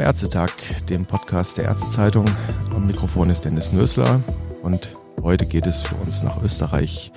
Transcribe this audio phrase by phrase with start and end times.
[0.00, 0.50] beim Ärztetag,
[0.88, 2.24] dem Podcast der Ärztezeitung.
[2.74, 4.22] Am Mikrofon ist Dennis Nösler
[4.62, 4.88] und
[5.22, 7.12] heute geht es für uns nach Österreich.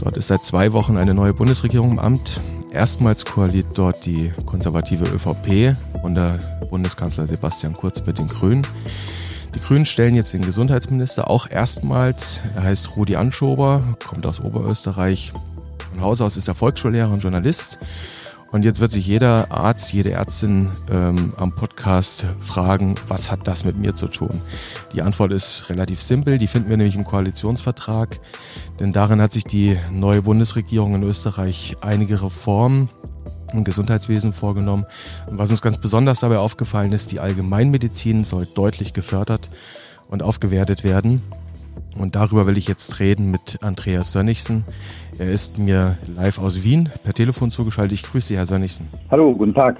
[0.00, 2.42] Dort ist seit zwei Wochen eine neue Bundesregierung im Amt.
[2.72, 6.38] Erstmals koaliert dort die konservative ÖVP unter
[6.68, 8.66] Bundeskanzler Sebastian Kurz mit den Grünen.
[9.54, 12.42] Die Grünen stellen jetzt den Gesundheitsminister auch erstmals.
[12.54, 15.32] Er heißt Rudi Anschober, kommt aus Oberösterreich.
[15.90, 17.78] Von Haus aus ist er Volksschullehrer und Journalist.
[18.54, 23.64] Und jetzt wird sich jeder Arzt, jede Ärztin ähm, am Podcast fragen, was hat das
[23.64, 24.40] mit mir zu tun?
[24.92, 28.20] Die Antwort ist relativ simpel, die finden wir nämlich im Koalitionsvertrag,
[28.78, 32.88] denn darin hat sich die neue Bundesregierung in Österreich einige Reformen
[33.52, 34.86] im Gesundheitswesen vorgenommen.
[35.26, 39.50] Und was uns ganz besonders dabei aufgefallen ist, die Allgemeinmedizin soll deutlich gefördert
[40.06, 41.22] und aufgewertet werden.
[41.98, 44.64] Und darüber will ich jetzt reden mit Andreas Sönnigsen.
[45.18, 47.92] Er ist mir live aus Wien per Telefon zugeschaltet.
[47.92, 48.88] Ich grüße Sie, Herr Sönnigsen.
[49.10, 49.76] Hallo, guten Tag.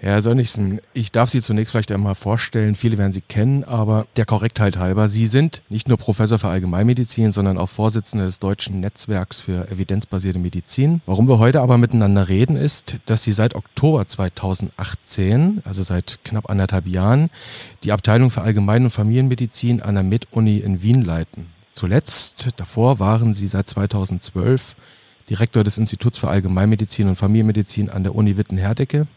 [0.00, 2.76] Herr Sönnigsen, ich darf Sie zunächst vielleicht einmal vorstellen.
[2.76, 7.32] Viele werden Sie kennen, aber der Korrektheit halber, Sie sind nicht nur Professor für Allgemeinmedizin,
[7.32, 11.00] sondern auch Vorsitzender des Deutschen Netzwerks für evidenzbasierte Medizin.
[11.04, 16.48] Warum wir heute aber miteinander reden, ist, dass Sie seit Oktober 2018, also seit knapp
[16.48, 17.28] anderthalb Jahren,
[17.82, 21.46] die Abteilung für Allgemein- und Familienmedizin an der MedUni in Wien leiten.
[21.72, 24.76] Zuletzt, davor waren Sie seit 2012
[25.28, 29.08] Direktor des Instituts für Allgemeinmedizin und Familienmedizin an der Uni Witten-Herdecke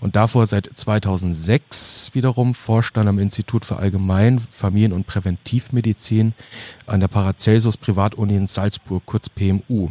[0.00, 6.34] und davor seit 2006 wiederum Vorstand am Institut für Allgemein-, Familien- und Präventivmedizin
[6.86, 9.90] an der Paracelsus Privatuni in Salzburg, kurz PMU.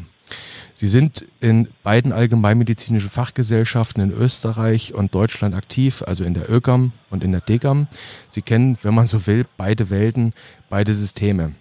[0.73, 6.91] Sie sind in beiden allgemeinmedizinischen Fachgesellschaften in Österreich und Deutschland aktiv, also in der ÖGAM
[7.09, 7.87] und in der DEGAM.
[8.27, 10.33] Sie kennen, wenn man so will, beide Welten,
[10.69, 11.53] beide Systeme.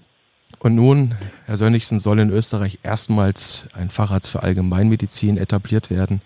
[0.65, 6.23] Und nun, Herr Sönnigsen, soll in Österreich erstmals ein Facharzt für Allgemeinmedizin etabliert werden.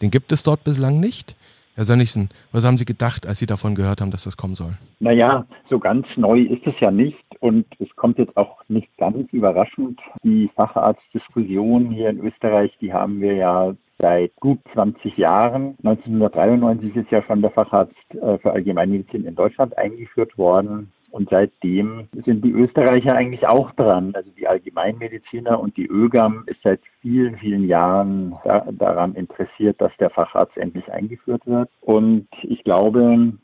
[0.00, 1.36] Den gibt es dort bislang nicht.
[1.74, 4.78] Herr Sönnigsen, was haben Sie gedacht, als Sie davon gehört haben, dass das kommen soll?
[5.00, 9.30] Naja, so ganz neu ist es ja nicht und es kommt jetzt auch nicht ganz
[9.30, 10.00] überraschend.
[10.22, 15.76] Die Facharztdiskussion hier in Österreich, die haben wir ja seit gut 20 Jahren.
[15.84, 20.90] 1993 ist ja schon der Facharzt äh, für Allgemeinmedizin in Deutschland eingeführt worden.
[21.12, 24.12] Und seitdem sind die Österreicher eigentlich auch dran.
[24.14, 29.92] Also die Allgemeinmediziner und die ÖGAM ist seit vielen, vielen Jahren da, daran interessiert, dass
[30.00, 31.68] der Facharzt endlich eingeführt wird.
[31.82, 33.34] Und ich glaube,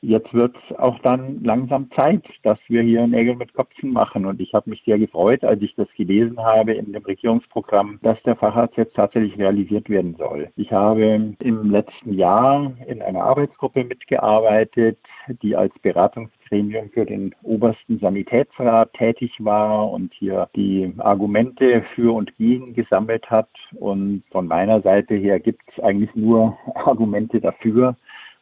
[0.00, 4.26] jetzt wird es auch dann langsam Zeit, dass wir hier Nägel mit Köpfen machen.
[4.26, 8.22] Und ich habe mich sehr gefreut, als ich das gelesen habe in dem Regierungsprogramm, dass
[8.22, 10.48] der Facharzt jetzt tatsächlich realisiert werden soll.
[10.56, 14.98] Ich habe im letzten Jahr in einer Arbeitsgruppe mitgearbeitet,
[15.42, 22.36] die als Beratungsgremium für den obersten Sanitätsrat tätig war und hier die Argumente für und
[22.36, 23.48] gegen gesammelt hat.
[23.74, 27.96] Und von meiner Seite her gibt es eigentlich nur Argumente dafür.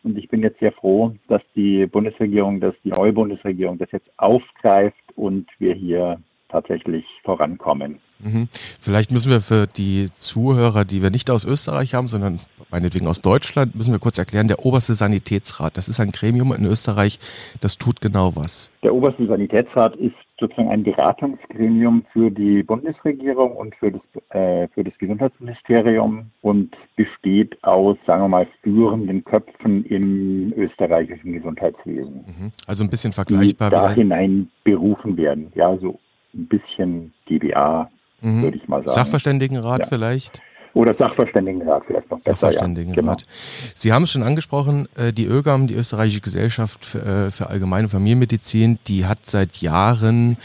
[0.06, 4.09] Und ich bin jetzt sehr froh, dass die Bundesregierung, dass die neue Bundesregierung das jetzt
[4.19, 7.99] aufgreift und wir hier tatsächlich vorankommen.
[8.21, 8.49] Mhm.
[8.81, 12.39] Vielleicht müssen wir für die Zuhörer, die wir nicht aus Österreich haben, sondern
[12.71, 16.65] meinetwegen aus Deutschland, müssen wir kurz erklären, der oberste Sanitätsrat, das ist ein Gremium in
[16.66, 17.19] Österreich,
[17.61, 18.71] das tut genau was.
[18.84, 24.85] Der oberste Sanitätsrat ist sozusagen ein Beratungsgremium für die Bundesregierung und für das, äh, für
[24.85, 32.25] das Gesundheitsministerium und besteht aus, sagen wir mal, führenden Köpfen im österreichischen Gesundheitswesen.
[32.27, 32.53] Mhm.
[32.67, 33.71] Also ein bisschen vergleichbar.
[33.71, 35.53] Die da hinein berufen werden.
[35.55, 35.99] Ja, so
[36.35, 38.43] ein bisschen DBA, mhm.
[38.43, 38.91] würde ich mal sagen.
[38.91, 39.87] Sachverständigenrat ja.
[39.87, 40.43] vielleicht?
[40.77, 42.33] Oder Sachverständigenrat vielleicht noch besser.
[42.33, 42.97] Sachverständigenrat.
[42.97, 43.03] Ja.
[43.03, 43.73] Genau.
[43.75, 47.89] Sie haben es schon angesprochen, äh, die ÖGAM, die Österreichische Gesellschaft für, äh, für allgemeine
[47.89, 50.37] Familienmedizin, die hat seit Jahren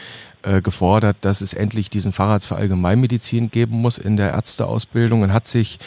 [0.44, 5.34] äh, gefordert, dass es endlich diesen Facharzt für Allgemeinmedizin geben muss in der Ärzteausbildung und
[5.34, 5.80] hat sich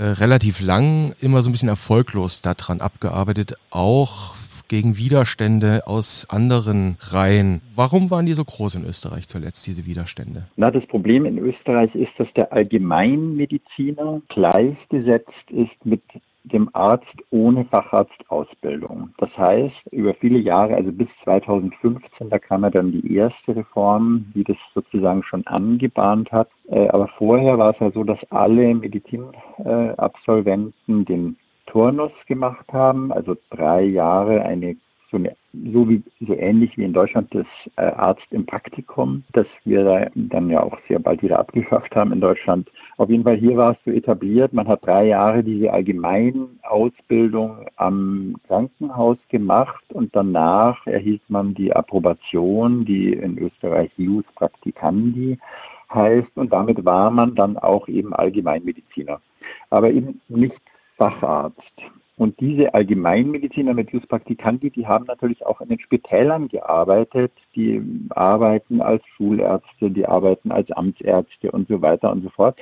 [0.00, 4.36] relativ lang immer so ein bisschen erfolglos daran abgearbeitet, auch
[4.68, 7.60] gegen Widerstände aus anderen Reihen.
[7.74, 10.44] Warum waren die so groß in Österreich zuletzt, diese Widerstände?
[10.56, 16.02] Na, das Problem in Österreich ist, dass der Allgemeinmediziner gleichgesetzt ist mit
[16.44, 19.10] dem Arzt ohne Facharztausbildung.
[19.18, 24.32] Das heißt, über viele Jahre, also bis 2015, da kam ja dann die erste Reform,
[24.34, 26.48] die das sozusagen schon angebahnt hat.
[26.68, 31.36] Äh, aber vorher war es ja so, dass alle Medizinabsolventen den
[31.68, 34.76] Turnus gemacht haben, also drei Jahre eine
[35.10, 39.46] so, eine, so, wie, so ähnlich wie in Deutschland das äh, Arzt im Praktikum, das
[39.64, 42.70] wir dann ja auch sehr bald wieder abgeschafft haben in Deutschland.
[42.98, 44.52] Auf jeden Fall hier war es so etabliert.
[44.52, 52.84] Man hat drei Jahre diese Allgemeinausbildung am Krankenhaus gemacht und danach erhielt man die Approbation,
[52.84, 55.38] die in Österreich Jus Practicandi
[55.92, 59.20] heißt und damit war man dann auch eben Allgemeinmediziner.
[59.70, 60.60] Aber eben nicht
[60.98, 61.62] Facharzt.
[62.18, 67.80] Und diese Allgemeinmediziner mit Jus die haben natürlich auch in den Spitälern gearbeitet, die
[68.10, 72.58] arbeiten als Schulärzte, die arbeiten als Amtsärzte und so weiter und so fort.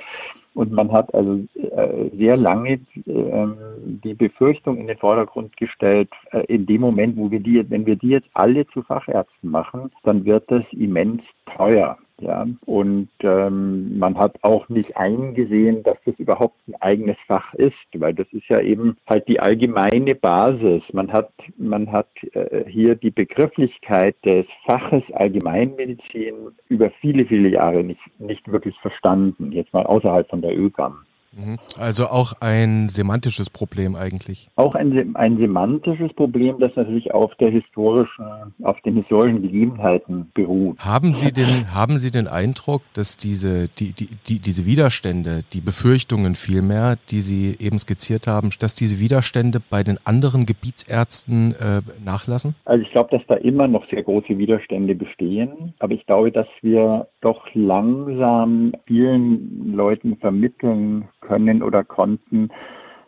[0.53, 6.45] Und man hat also äh, sehr lange äh, die Befürchtung in den Vordergrund gestellt, äh,
[6.47, 10.25] in dem Moment, wo wir die, wenn wir die jetzt alle zu Fachärzten machen, dann
[10.25, 11.23] wird das immens
[11.55, 11.97] teuer.
[12.19, 17.75] Ja, und ähm, man hat auch nicht eingesehen, dass das überhaupt ein eigenes Fach ist,
[17.93, 20.81] weil das ist ja eben halt die allgemeine Basis.
[20.93, 27.83] Man hat, man hat äh, hier die Begrifflichkeit des Faches Allgemeinmedizin über viele, viele Jahre
[27.83, 31.06] nicht, nicht wirklich verstanden, jetzt mal außerhalb von der ÖGAM.
[31.37, 31.57] Mhm.
[31.79, 34.49] Also auch ein semantisches Problem eigentlich.
[34.55, 38.25] Auch ein, ein semantisches Problem, das natürlich auf der historischen,
[38.63, 40.79] auf den historischen Gegebenheiten beruht.
[40.79, 45.61] Haben Sie den, haben Sie den Eindruck, dass diese, die, die, die, diese Widerstände, die
[45.61, 51.81] Befürchtungen vielmehr, die Sie eben skizziert haben, dass diese Widerstände bei den anderen Gebietsärzten äh,
[52.03, 52.55] nachlassen?
[52.65, 56.47] Also ich glaube, dass da immer noch sehr große Widerstände bestehen, aber ich glaube, dass
[56.61, 62.47] wir doch langsam vielen Leuten vermitteln können oder konnten,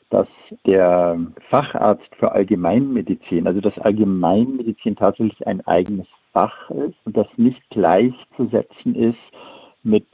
[0.10, 0.28] dass
[0.68, 1.18] der
[1.50, 8.94] Facharzt für Allgemeinmedizin, also dass Allgemeinmedizin tatsächlich ein eigenes Fach ist und das nicht gleichzusetzen
[8.94, 9.18] ist
[9.84, 10.06] mit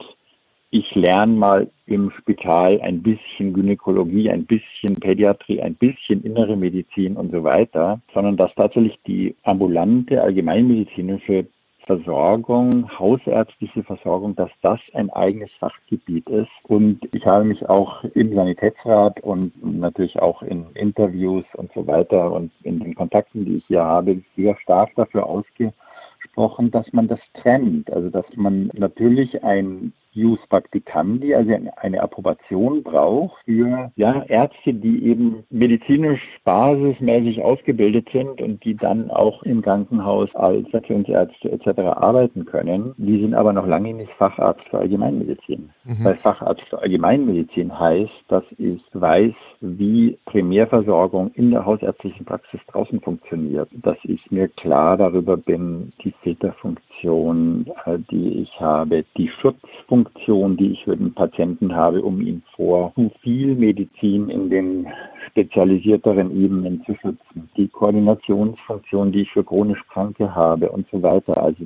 [0.70, 7.16] ich lerne mal im Spital ein bisschen Gynäkologie, ein bisschen Pädiatrie, ein bisschen innere Medizin
[7.16, 11.46] und so weiter, sondern dass tatsächlich die ambulante allgemeinmedizinische
[11.86, 16.50] Versorgung, hausärztliche Versorgung, dass das ein eigenes Fachgebiet ist.
[16.64, 22.32] Und ich habe mich auch im Sanitätsrat und natürlich auch in Interviews und so weiter
[22.32, 27.20] und in den Kontakten, die ich hier habe, sehr stark dafür ausgesprochen, dass man das
[27.40, 27.92] trennt.
[27.92, 35.04] Also dass man natürlich ein Jus Practicandi, also eine Approbation braucht für ja, Ärzte, die
[35.04, 41.80] eben medizinisch basismäßig ausgebildet sind und die dann auch im Krankenhaus als Stationsärzte etc.
[41.80, 42.94] arbeiten können.
[42.96, 45.68] Die sind aber noch lange nicht Facharzt für Allgemeinmedizin.
[45.84, 46.04] Mhm.
[46.04, 53.00] Weil Facharzt für Allgemeinmedizin heißt, dass ich weiß, wie Primärversorgung in der hausärztlichen Praxis draußen
[53.02, 53.68] funktioniert.
[53.82, 60.56] Dass ich mir klar darüber bin, die Filterfunktion, äh, die ich habe, die Schutzfunktion, Funktion,
[60.56, 64.86] die ich für den Patienten habe, um ihn vor zu viel Medizin in den
[65.30, 67.48] spezialisierteren Ebenen zu schützen.
[67.56, 71.42] Die Koordinationsfunktion, die ich für chronisch Kranke habe und so weiter.
[71.42, 71.64] Also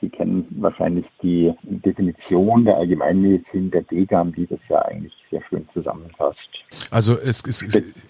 [0.00, 5.66] Sie kennen wahrscheinlich die Definition der Allgemeinmedizin der DGAM, die das ja eigentlich sehr schön
[5.72, 6.38] zusammenfasst.
[6.90, 7.62] Also es, es,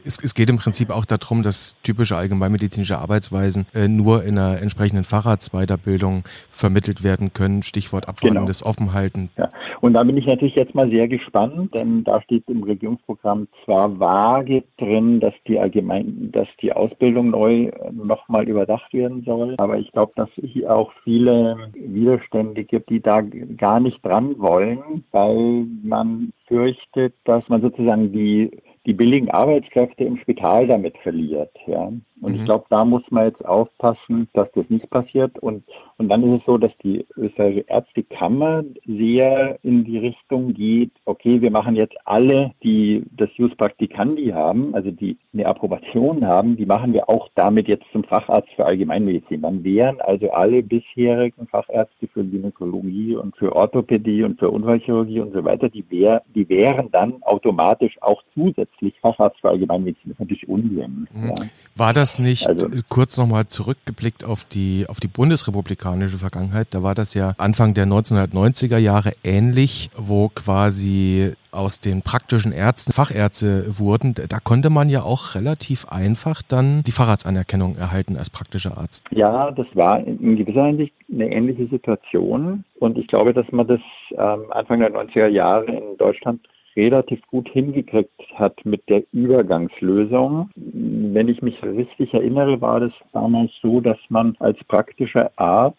[0.05, 4.61] es, es geht im Prinzip auch darum, dass typische allgemeinmedizinische Arbeitsweisen äh, nur in einer
[4.61, 7.63] entsprechenden Facharztweiterbildung vermittelt werden können.
[7.63, 8.71] Stichwort abwartendes genau.
[8.71, 9.31] Offenhalten.
[9.37, 9.51] Ja.
[9.81, 13.99] Und da bin ich natürlich jetzt mal sehr gespannt, denn da steht im Regierungsprogramm zwar
[13.99, 19.91] vage drin, dass die allgemein, dass die Ausbildung neu nochmal überdacht werden soll, aber ich
[19.93, 26.33] glaube, dass hier auch viele Widerstände gibt, die da gar nicht dran wollen, weil man
[26.47, 28.51] fürchtet, dass man sozusagen die
[28.87, 31.53] die billigen Arbeitskräfte im Spital damit verliert.
[31.67, 31.93] Ja.
[32.23, 32.35] Und mhm.
[32.35, 35.39] ich glaube, da muss man jetzt aufpassen, dass das nicht passiert.
[35.39, 35.65] Und,
[35.99, 41.41] und dann ist es so, dass die österreichische Ärztekammer sehr in die Richtung geht, okay,
[41.41, 46.67] wir machen jetzt alle, die das Jus Practicandi haben, also die eine Approbation haben, die
[46.67, 49.43] machen wir auch damit jetzt zum Facharzt für Allgemeinmedizin.
[49.43, 55.33] Dann wären also alle bisherigen Fachärzte für Gynäkologie und für Orthopädie und für Unfallchirurgie und
[55.33, 58.70] so weiter, die, wär, die wären dann automatisch auch zusätzlich
[59.01, 60.11] Facharzt für Allgemeinmedizin.
[60.11, 61.07] Das ist natürlich Unsinn.
[61.13, 61.29] Mhm.
[61.29, 61.35] Ja.
[61.77, 66.83] War das das nicht, also, kurz nochmal zurückgeblickt auf die, auf die bundesrepublikanische Vergangenheit, da
[66.83, 73.79] war das ja Anfang der 1990er Jahre ähnlich, wo quasi aus den praktischen Ärzten Fachärzte
[73.79, 79.07] wurden, da konnte man ja auch relativ einfach dann die Facharztanerkennung erhalten als praktischer Arzt.
[79.11, 83.81] Ja, das war in gewisser Hinsicht eine ähnliche Situation und ich glaube, dass man das
[84.13, 86.41] ähm, Anfang der 90er Jahre in Deutschland
[86.77, 90.51] relativ gut hingekriegt hat mit der Übergangslösung.
[90.57, 95.79] Wenn ich mich richtig erinnere, war das damals so, dass man als praktischer Arzt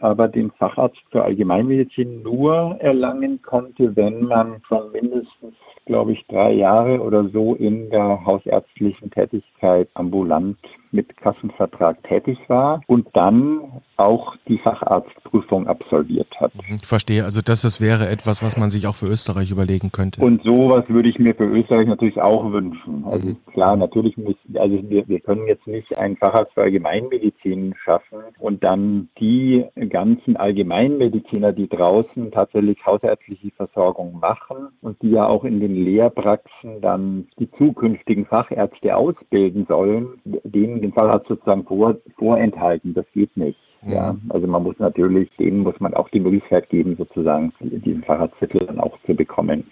[0.00, 5.54] aber den Facharzt für Allgemeinmedizin nur erlangen konnte, wenn man schon mindestens,
[5.86, 10.58] glaube ich, drei Jahre oder so in der hausärztlichen Tätigkeit ambulant
[10.92, 16.52] mit Kassenvertrag tätig war und dann auch die Facharztprüfung absolviert hat.
[16.54, 19.90] Ich mhm, verstehe, also das, das wäre etwas, was man sich auch für Österreich überlegen
[19.90, 20.24] könnte.
[20.24, 23.04] Und sowas würde ich mir für Österreich natürlich auch wünschen.
[23.04, 23.36] Also mhm.
[23.52, 28.62] klar, natürlich muss, also wir, wir können jetzt nicht einen Facharzt für Allgemeinmedizin schaffen und
[28.62, 35.58] dann die ganzen Allgemeinmediziner, die draußen tatsächlich hausärztliche Versorgung machen und die ja auch in
[35.58, 42.94] den Lehrpraxen dann die zukünftigen Fachärzte ausbilden sollen, denen den Facharzt sozusagen vor, vorenthalten.
[42.94, 43.58] Das geht nicht.
[43.86, 48.66] Ja, also man muss natürlich, denen muss man auch die Möglichkeit geben, sozusagen diesen Fahrradzettel
[48.66, 49.64] dann auch zu bekommen.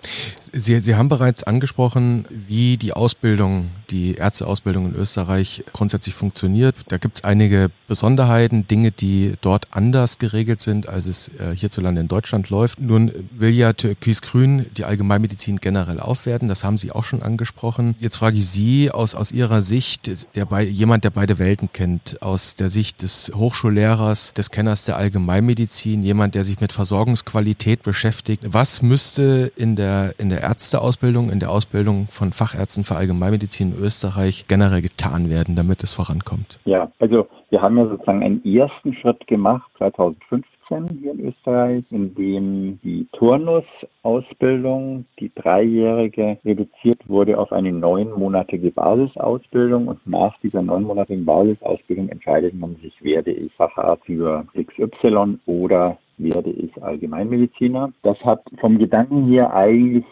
[0.52, 6.84] Sie, Sie haben bereits angesprochen, wie die Ausbildung, die Ärzteausbildung in Österreich grundsätzlich funktioniert.
[6.88, 12.00] Da gibt es einige Besonderheiten, Dinge, die dort anders geregelt sind, als es äh, hierzulande
[12.00, 12.80] in Deutschland läuft.
[12.80, 16.48] Nun will ja Türkis Grün die Allgemeinmedizin generell aufwerten.
[16.48, 17.96] Das haben Sie auch schon angesprochen.
[17.98, 22.22] Jetzt frage ich Sie aus, aus Ihrer Sicht, der bei, jemand, der beide Welten kennt,
[22.22, 27.82] aus der Sicht des Hochschullehrers, Lehrers, des Kenners der Allgemeinmedizin, jemand, der sich mit Versorgungsqualität
[27.82, 28.46] beschäftigt.
[28.52, 33.82] Was müsste in der, in der Ärzteausbildung, in der Ausbildung von Fachärzten für Allgemeinmedizin in
[33.82, 36.60] Österreich generell getan werden, damit es vorankommt?
[36.64, 42.14] Ja, also wir haben ja sozusagen einen ersten Schritt gemacht, 2015 hier in Österreich, in
[42.14, 49.88] dem die Turnusausbildung, die dreijährige, reduziert wurde auf eine neunmonatige Basisausbildung.
[49.88, 56.50] Und nach dieser neunmonatigen Basisausbildung entscheidet man sich, werde ich Facharzt für XY oder werde
[56.50, 57.92] ich Allgemeinmediziner.
[58.02, 60.04] Das hat vom Gedanken her eigentlich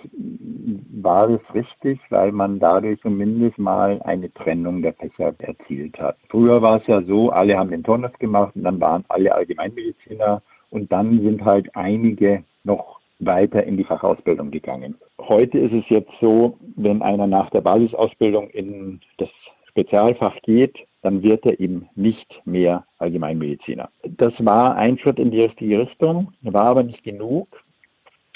[1.03, 6.17] war es richtig, weil man dadurch zumindest mal eine Trennung der Fächer erzielt hat.
[6.29, 10.43] Früher war es ja so, alle haben den Turnus gemacht und dann waren alle Allgemeinmediziner
[10.71, 14.97] und dann sind halt einige noch weiter in die Fachausbildung gegangen.
[15.21, 19.29] Heute ist es jetzt so, wenn einer nach der Basisausbildung in das
[19.69, 23.91] Spezialfach geht, dann wird er eben nicht mehr Allgemeinmediziner.
[24.05, 27.64] Das war ein Schritt in die richtige Richtung, war aber nicht genug.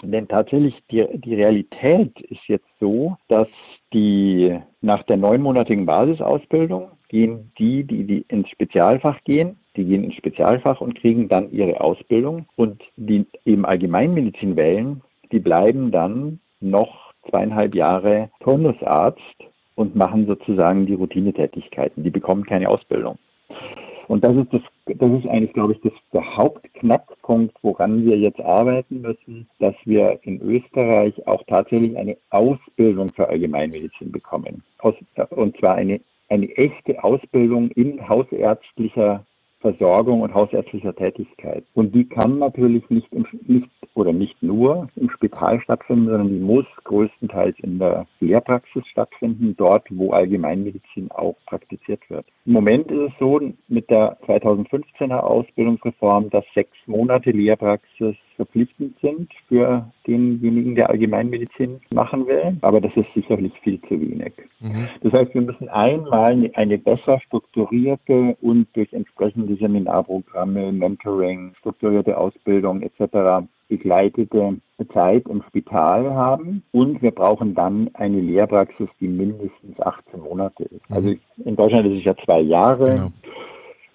[0.03, 3.49] Denn tatsächlich die, die Realität ist jetzt so, dass
[3.93, 10.15] die nach der neunmonatigen Basisausbildung gehen die, die, die ins Spezialfach gehen, die gehen ins
[10.15, 12.47] Spezialfach und kriegen dann ihre Ausbildung.
[12.57, 15.03] Und die eben Allgemeinmedizin wählen,
[15.33, 19.21] die bleiben dann noch zweieinhalb Jahre Turnusarzt
[19.75, 22.03] und machen sozusagen die Routinetätigkeiten.
[22.03, 23.19] Die bekommen keine Ausbildung.
[24.09, 24.63] Und das ist das,
[24.95, 30.19] das ist eigentlich, glaube ich, das, der Hauptknackpunkt, woran wir jetzt arbeiten müssen, dass wir
[30.23, 34.63] in Österreich auch tatsächlich eine Ausbildung für Allgemeinmedizin bekommen.
[34.79, 34.95] Aus,
[35.31, 39.25] und zwar eine, eine echte Ausbildung in hausärztlicher
[39.61, 41.65] Versorgung und hausärztlicher Tätigkeit.
[41.75, 46.39] Und die kann natürlich nicht, im, nicht oder nicht nur im Spital stattfinden, sondern die
[46.39, 52.27] muss größtenteils in der Lehrpraxis stattfinden, dort, wo Allgemeinmedizin auch praktiziert wird.
[52.47, 59.31] Im Moment ist es so mit der 2015er Ausbildungsreform, dass sechs Monate Lehrpraxis verpflichtend sind
[59.49, 62.57] für denjenigen, der Allgemeinmedizin machen will.
[62.63, 64.33] Aber das ist sicherlich viel zu wenig.
[64.61, 64.89] Mhm.
[65.03, 72.81] Das heißt, wir müssen einmal eine besser strukturierte und durch entsprechende Seminarprogramme, Mentoring, strukturierte Ausbildung
[72.83, 74.57] etc begleitete
[74.93, 80.89] Zeit im Spital haben und wir brauchen dann eine Lehrpraxis, die mindestens 18 Monate ist.
[80.89, 80.97] Mhm.
[80.97, 81.15] Also
[81.45, 82.85] in Deutschland ist es ja zwei Jahre.
[82.85, 83.09] Genau.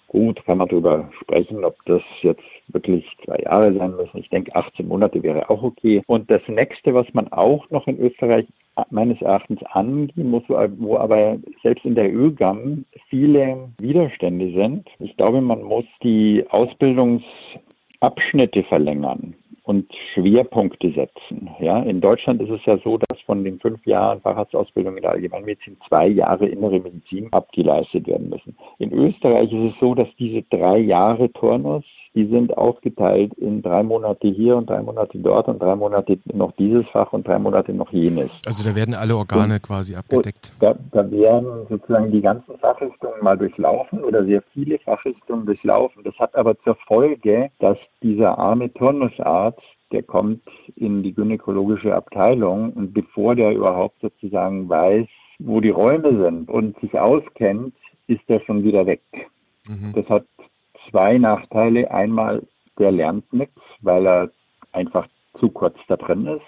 [0.08, 4.18] Gut, kann man darüber sprechen, ob das jetzt wirklich zwei Jahre sein müssen.
[4.18, 6.04] Ich denke, 18 Monate wäre auch okay.
[6.08, 8.46] Und das nächste, was man auch noch in Österreich
[8.90, 14.90] meines Erachtens angehen muss, wo aber selbst in der ÖGAM viele Widerstände sind.
[15.00, 21.50] Ich glaube, man muss die Ausbildungsabschnitte verlängern und Schwerpunkte setzen.
[21.60, 25.12] Ja, in Deutschland ist es ja so, dass von den fünf Jahren Facharztausbildung in der
[25.12, 28.58] Allgemeinmedizin zwei Jahre innere Medizin abgeleistet werden müssen.
[28.80, 33.84] In Österreich ist es so, dass diese drei Jahre Turnus die sind aufgeteilt in drei
[33.84, 37.74] Monate hier und drei Monate dort und drei Monate noch dieses Fach und drei Monate
[37.74, 38.30] noch jenes.
[38.46, 40.54] Also da werden alle Organe und, quasi abgedeckt.
[40.60, 46.04] Da, da, werden sozusagen die ganzen Fachrichtungen mal durchlaufen oder sehr viele Fachrichtungen durchlaufen.
[46.04, 49.62] Das hat aber zur Folge, dass dieser arme Turnusarzt
[49.94, 50.42] der kommt
[50.76, 55.08] in die gynäkologische Abteilung und bevor der überhaupt sozusagen weiß,
[55.40, 57.76] wo die Räume sind und sich auskennt,
[58.08, 59.02] ist er schon wieder weg.
[59.68, 59.94] Mhm.
[59.96, 60.26] Das hat
[60.94, 61.92] zwei Nachteile.
[61.92, 62.44] Einmal,
[62.80, 64.30] der lernt nichts, weil er
[64.72, 65.08] einfach
[65.40, 66.46] zu kurz da drin ist.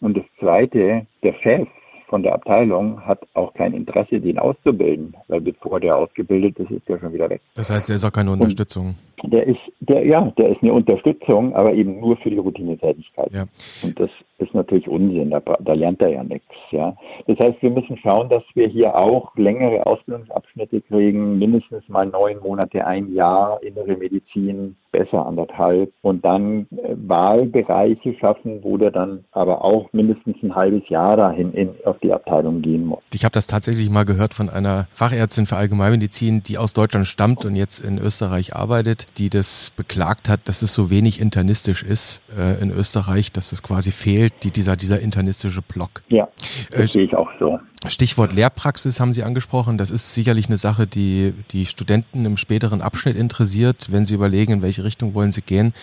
[0.00, 1.68] Und das Zweite, der Chef
[2.08, 6.88] von der Abteilung hat auch kein Interesse, den auszubilden, weil bevor der ausgebildet ist, ist
[6.88, 7.40] der schon wieder weg.
[7.54, 8.94] Das heißt, der ist auch keine Unterstützung.
[9.22, 13.32] Und der ist, der, ja, der ist eine Unterstützung, aber eben nur für die Routinetätigkeit.
[13.32, 13.44] Ja.
[13.82, 14.10] Und das das
[14.44, 16.54] ist natürlich Unsinn, da, da lernt er ja nichts.
[16.70, 16.96] Ja.
[17.26, 22.38] Das heißt, wir müssen schauen, dass wir hier auch längere Ausbildungsabschnitte kriegen, mindestens mal neun
[22.40, 29.24] Monate, ein Jahr innere Medizin, besser anderthalb und dann äh, Wahlbereiche schaffen, wo der dann
[29.32, 33.00] aber auch mindestens ein halbes Jahr dahin in, auf die Abteilung gehen muss.
[33.12, 37.44] Ich habe das tatsächlich mal gehört von einer Fachärztin für Allgemeinmedizin, die aus Deutschland stammt
[37.44, 42.22] und jetzt in Österreich arbeitet, die das beklagt hat, dass es so wenig internistisch ist
[42.38, 46.02] äh, in Österreich, dass es quasi fehlt, die, dieser, dieser internistische Block.
[46.08, 46.28] Ja,
[46.70, 47.58] das äh, sehe ich auch so.
[47.86, 49.76] Stichwort Lehrpraxis haben Sie angesprochen.
[49.76, 54.54] Das ist sicherlich eine Sache, die die Studenten im späteren Abschnitt interessiert, wenn sie überlegen,
[54.54, 55.74] in welche Richtung wollen sie gehen.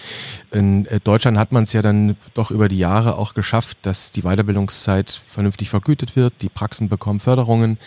[0.51, 4.11] In äh, Deutschland hat man es ja dann doch über die Jahre auch geschafft, dass
[4.11, 6.33] die Weiterbildungszeit vernünftig vergütet wird.
[6.41, 7.77] Die Praxen bekommen Förderungen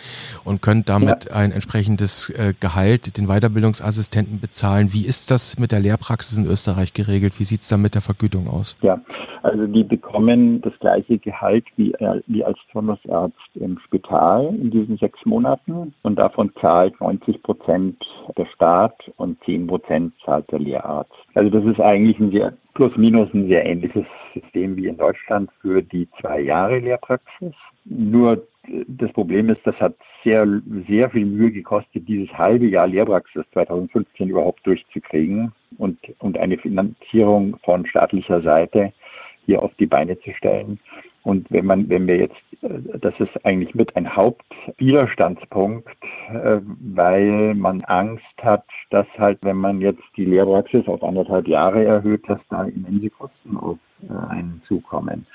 [0.45, 1.31] und können damit ja.
[1.31, 4.93] ein entsprechendes äh, Gehalt den Weiterbildungsassistenten bezahlen.
[4.93, 7.39] Wie ist das mit der Lehrpraxis in Österreich geregelt?
[7.39, 8.77] Wie sieht es da mit der Vergütung aus?
[8.81, 8.99] Ja,
[9.45, 14.97] also die bekommen das gleiche Gehalt wie, äh, wie als Turnusarzt im Spital in diesen
[14.97, 18.03] sechs Monaten und davon zahlt 90 Prozent
[18.35, 21.13] der Staat und 10 Prozent zahlt der Lehrarzt.
[21.35, 25.51] Also das ist eigentlich ein sehr plus minus ein sehr ähnliches System wie in Deutschland
[25.61, 27.53] für die zwei Jahre Lehrpraxis.
[27.85, 30.47] Nur äh, das Problem ist, das hat sehr,
[30.87, 37.57] sehr viel Mühe gekostet, dieses halbe Jahr Lehrpraxis 2015 überhaupt durchzukriegen und, und eine Finanzierung
[37.63, 38.91] von staatlicher Seite
[39.45, 40.79] hier auf die Beine zu stellen.
[41.23, 45.89] Und wenn man, wenn wir jetzt, äh, das ist eigentlich mit ein Hauptwiderstandspunkt,
[46.29, 46.59] äh,
[46.93, 52.29] weil man Angst hat, dass halt, wenn man jetzt die Lehrpraxis auf anderthalb Jahre erhöht,
[52.29, 53.79] dass da immense Kosten auf
[54.35, 55.25] einen zukommen.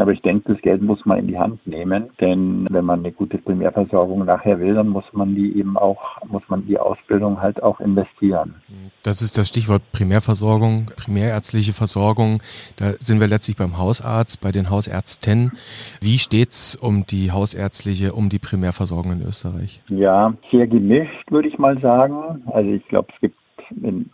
[0.00, 3.12] Aber ich denke, das Geld muss man in die Hand nehmen, denn wenn man eine
[3.12, 7.62] gute Primärversorgung nachher will, dann muss man die eben auch, muss man die Ausbildung halt
[7.62, 8.54] auch investieren.
[9.02, 12.42] Das ist das Stichwort Primärversorgung, primärärztliche Versorgung.
[12.76, 15.52] Da sind wir letztlich beim Hausarzt, bei den Hausärzten.
[16.00, 19.82] Wie steht's um die hausärztliche, um die Primärversorgung in Österreich?
[19.88, 22.42] Ja, sehr gemischt, würde ich mal sagen.
[22.46, 23.39] Also ich glaube, es gibt
[23.82, 24.10] in,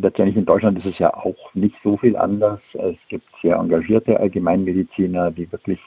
[0.00, 2.60] letztendlich in Deutschland ist es ja auch nicht so viel anders.
[2.74, 5.80] Es gibt sehr engagierte Allgemeinmediziner, die wirklich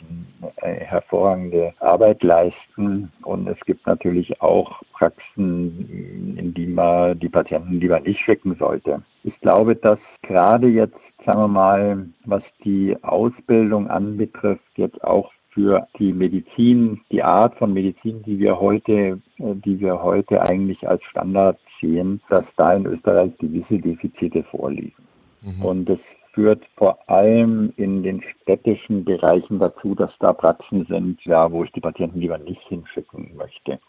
[0.62, 3.12] eine hervorragende Arbeit leisten.
[3.24, 9.02] Und es gibt natürlich auch Praxen, in die man die Patienten lieber nicht schicken sollte.
[9.24, 15.88] Ich glaube, dass gerade jetzt, sagen wir mal, was die Ausbildung anbetrifft, jetzt auch für
[15.98, 21.60] die Medizin, die Art von Medizin, die wir heute, die wir heute eigentlich als Standard
[21.82, 24.94] sehen, dass da in Österreich gewisse Defizite vorliegen.
[25.42, 25.66] Mhm.
[25.66, 26.00] Und es
[26.32, 31.72] führt vor allem in den städtischen Bereichen dazu, dass da Praxen sind, ja, wo ich
[31.74, 33.80] die Patienten lieber nicht hinschicken möchte.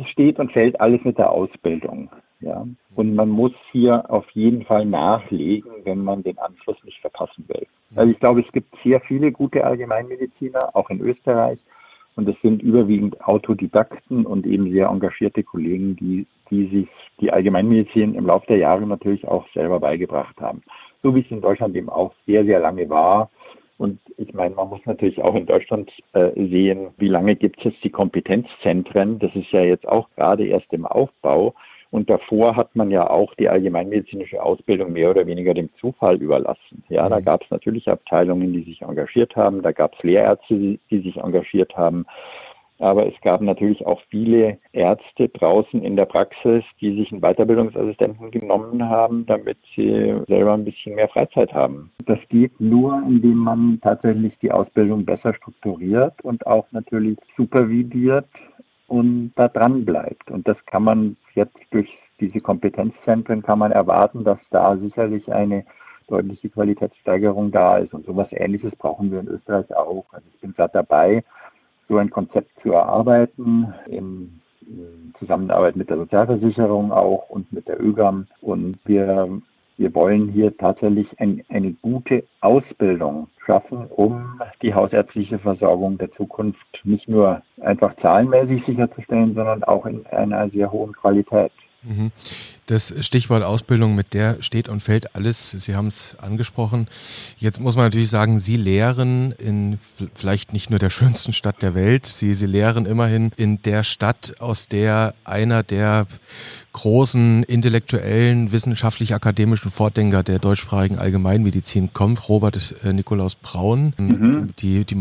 [0.00, 2.10] Es steht und fällt alles mit der Ausbildung.
[2.40, 2.66] Ja.
[2.94, 7.66] Und man muss hier auf jeden Fall nachlegen, wenn man den Anschluss nicht verpassen will.
[7.96, 11.58] Also ich glaube, es gibt sehr viele gute Allgemeinmediziner, auch in Österreich.
[12.16, 16.88] Und es sind überwiegend Autodidakten und eben sehr engagierte Kollegen, die, die sich
[17.20, 20.62] die Allgemeinmedizin im Laufe der Jahre natürlich auch selber beigebracht haben.
[21.02, 23.30] So wie es in Deutschland eben auch sehr, sehr lange war.
[23.78, 27.64] Und ich meine, man muss natürlich auch in Deutschland äh, sehen, wie lange gibt es
[27.64, 29.20] jetzt die Kompetenzzentren.
[29.20, 31.54] Das ist ja jetzt auch gerade erst im Aufbau.
[31.90, 36.84] Und davor hat man ja auch die allgemeinmedizinische Ausbildung mehr oder weniger dem Zufall überlassen.
[36.88, 37.24] Ja, da mhm.
[37.24, 41.16] gab es natürlich Abteilungen, die sich engagiert haben, da gab es Lehrärzte, die, die sich
[41.16, 42.04] engagiert haben.
[42.78, 48.30] Aber es gab natürlich auch viele Ärzte draußen in der Praxis, die sich einen Weiterbildungsassistenten
[48.30, 51.90] genommen haben, damit sie selber ein bisschen mehr Freizeit haben.
[52.06, 58.26] Das geht nur, indem man tatsächlich die Ausbildung besser strukturiert und auch natürlich supervidiert
[58.86, 60.30] und da dran bleibt.
[60.30, 61.88] Und das kann man jetzt durch
[62.20, 65.64] diese Kompetenzzentren kann man erwarten, dass da sicherlich eine
[66.08, 67.94] deutliche Qualitätssteigerung da ist.
[67.94, 70.06] Und sowas ähnliches brauchen wir in Österreich auch.
[70.10, 71.22] Also ich bin gerade dabei,
[71.88, 74.40] so ein Konzept zu erarbeiten, in
[75.18, 78.26] Zusammenarbeit mit der Sozialversicherung auch und mit der ÖGAM.
[78.40, 79.40] Und wir
[79.78, 86.58] wir wollen hier tatsächlich ein, eine gute Ausbildung schaffen, um die hausärztliche Versorgung der Zukunft
[86.82, 91.52] nicht nur einfach zahlenmäßig sicherzustellen, sondern auch in einer sehr hohen Qualität.
[91.82, 92.10] Mhm.
[92.66, 95.50] Das Stichwort Ausbildung, mit der steht und fällt alles.
[95.52, 96.88] Sie haben es angesprochen.
[97.38, 99.78] Jetzt muss man natürlich sagen, Sie lehren in
[100.14, 102.06] vielleicht nicht nur der schönsten Stadt der Welt.
[102.06, 106.06] Sie, Sie lehren immerhin in der Stadt, aus der einer der
[106.78, 113.94] großen intellektuellen, wissenschaftlich-akademischen Vordenker der deutschsprachigen Allgemeinmedizin kommt, Robert äh, Nikolaus Braun.
[113.98, 114.54] Mhm.
[114.60, 114.96] Die, die,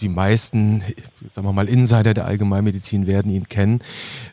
[0.00, 0.82] die meisten,
[1.28, 3.80] sagen wir mal, Insider der Allgemeinmedizin werden ihn kennen.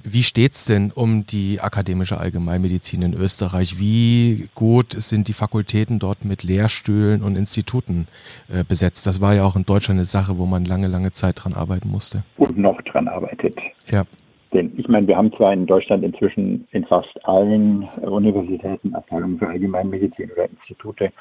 [0.02, 3.80] Wie steht's denn um die akademische Allgemeinmedizin in Österreich?
[3.80, 8.08] Wie gut sind die Fakultäten dort mit Lehrstühlen und Instituten
[8.48, 9.06] äh, besetzt?
[9.08, 11.90] Das war ja auch in Deutschland eine Sache, wo man lange, lange Zeit dran arbeiten
[11.90, 12.24] musste.
[12.38, 13.58] Und noch dran arbeitet.
[13.92, 14.06] Ja.
[14.54, 19.48] Denn ich meine, wir haben zwar in Deutschland inzwischen in fast allen Universitäten Abteilungen für
[19.48, 21.12] Allgemeinmedizin oder Institute,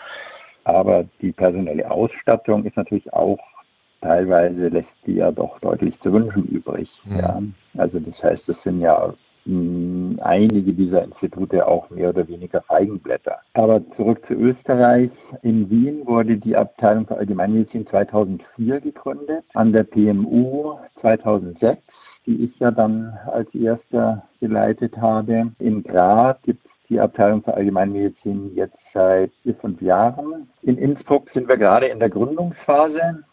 [0.64, 3.38] aber die personelle Ausstattung ist natürlich auch
[4.00, 6.88] teilweise lässt die ja doch deutlich zu wünschen übrig.
[7.04, 7.16] Mhm.
[7.18, 7.42] Ja.
[7.78, 9.12] Also das heißt, es sind ja
[9.44, 13.38] mh, einige dieser Institute auch mehr oder weniger Feigenblätter.
[13.54, 15.10] Aber zurück zu Österreich.
[15.42, 21.82] In Wien wurde die Abteilung für Allgemeinmedizin 2004 gegründet, an der PMU 2006
[22.26, 25.52] die ich ja dann als erster geleitet habe.
[25.58, 30.48] In Graz gibt es die Abteilung für Allgemeinmedizin jetzt seit vier, fünf Jahren.
[30.62, 33.24] In Innsbruck sind wir gerade in der Gründungsphase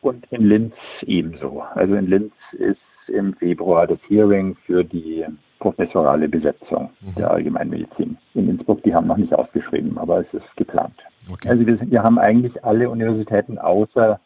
[0.00, 1.62] und in Linz ebenso.
[1.74, 5.24] Also in Linz ist im Februar das Hearing für die
[5.58, 7.14] professorale Besetzung mhm.
[7.16, 8.16] der Allgemeinmedizin.
[8.34, 10.94] In Innsbruck, die haben noch nicht ausgeschrieben, aber es ist geplant.
[11.30, 11.50] Okay.
[11.50, 14.18] Also wir, sind, wir haben eigentlich alle Universitäten außer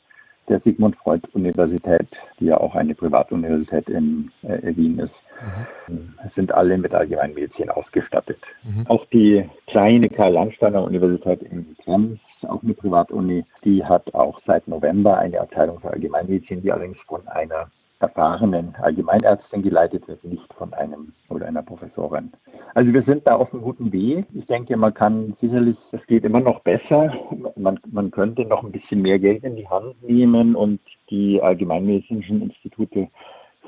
[0.48, 5.14] der Sigmund Freud Universität, die ja auch eine Privatuniversität in äh, Wien ist.
[5.88, 6.14] Mhm.
[6.35, 8.38] sind alle mit Allgemeinmedizin ausgestattet.
[8.64, 8.87] Mhm.
[8.87, 15.18] Auch die kleine Karl-Landsteiner Universität in Krems, auch eine Privatuni, die hat auch seit November
[15.18, 21.12] eine Abteilung für Allgemeinmedizin, die allerdings von einer erfahrenen Allgemeinärztin geleitet wird, nicht von einem
[21.30, 22.32] oder einer Professorin.
[22.74, 24.26] Also wir sind da auf einem guten Weg.
[24.35, 27.12] Ich denke, man kann sicherlich, es geht immer noch besser.
[27.56, 32.42] Man, man könnte noch ein bisschen mehr Geld in die Hand nehmen und die allgemeinmedizinischen
[32.42, 33.09] Institute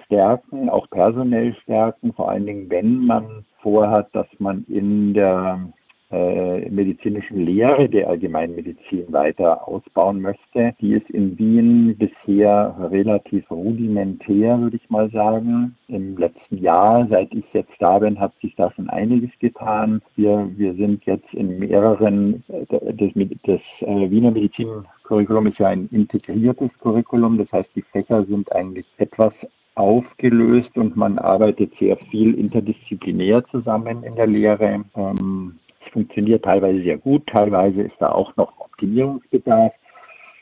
[0.04, 5.72] stärken, auch personell stärken, vor allen Dingen, wenn man vorhat, dass man in der
[6.10, 10.74] äh, medizinischen Lehre der Allgemeinmedizin weiter ausbauen möchte.
[10.80, 15.76] Die ist in Wien bisher relativ rudimentär, würde ich mal sagen.
[15.88, 20.00] Im letzten Jahr, seit ich jetzt da bin, hat sich da schon einiges getan.
[20.16, 23.10] Wir, wir sind jetzt in mehreren, äh, das,
[23.44, 27.38] das äh, Wiener Medizincurriculum ist ja ein integriertes Curriculum.
[27.38, 29.34] Das heißt, die Fächer sind eigentlich etwas
[29.74, 34.84] aufgelöst und man arbeitet sehr viel interdisziplinär zusammen in der Lehre.
[34.96, 35.58] Ähm,
[35.90, 39.72] funktioniert teilweise sehr gut, teilweise ist da auch noch Optimierungsbedarf.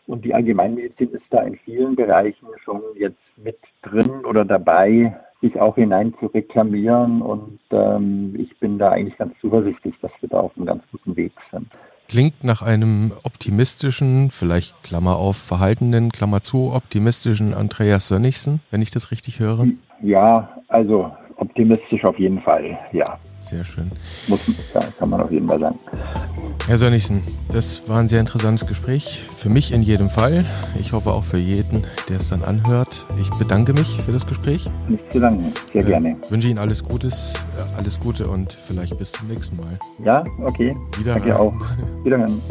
[0.06, 5.58] Und die Allgemeinmedizin ist da in vielen Bereichen schon jetzt mit drin oder dabei, sich
[5.60, 7.22] auch hinein zu reklamieren.
[7.22, 11.16] Und ähm, ich bin da eigentlich ganz zuversichtlich, dass wir da auf einem ganz guten
[11.16, 11.66] Weg sind.
[12.08, 18.92] Klingt nach einem optimistischen, vielleicht Klammer auf, verhaltenen, Klammer zu, optimistischen Andreas Sönnigsen, wenn ich
[18.92, 19.66] das richtig höre.
[20.02, 21.10] Ja, also
[21.56, 23.18] optimistisch auf jeden Fall, ja.
[23.40, 23.90] Sehr schön.
[24.28, 24.40] Muss,
[24.74, 25.78] ja, kann man auf jeden Fall sagen.
[26.66, 29.24] Herr Sönnigsen, das war ein sehr interessantes Gespräch.
[29.36, 30.44] Für mich in jedem Fall.
[30.80, 33.06] Ich hoffe auch für jeden, der es dann anhört.
[33.20, 34.68] Ich bedanke mich für das Gespräch.
[34.88, 35.52] Nicht zu danken.
[35.72, 36.16] Sehr äh, gerne.
[36.28, 39.78] Wünsche Ihnen alles Gutes, äh, alles Gute und vielleicht bis zum nächsten Mal.
[40.02, 40.76] Ja, okay.
[40.98, 41.22] Wiederhören.
[41.22, 41.54] Danke auch.
[42.04, 42.42] Wiederhören.